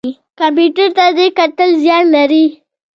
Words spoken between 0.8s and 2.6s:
ته ډیر کتل زیان لري